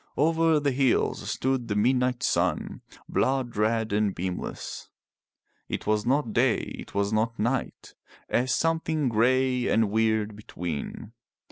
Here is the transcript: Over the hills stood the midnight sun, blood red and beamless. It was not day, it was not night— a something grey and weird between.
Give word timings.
Over 0.17 0.59
the 0.59 0.71
hills 0.71 1.29
stood 1.29 1.67
the 1.67 1.75
midnight 1.75 2.23
sun, 2.23 2.81
blood 3.07 3.55
red 3.55 3.93
and 3.93 4.15
beamless. 4.15 4.89
It 5.69 5.85
was 5.85 6.07
not 6.07 6.33
day, 6.33 6.57
it 6.79 6.95
was 6.95 7.13
not 7.13 7.37
night— 7.37 7.93
a 8.27 8.47
something 8.47 9.09
grey 9.09 9.67
and 9.67 9.91
weird 9.91 10.35
between. 10.35 11.11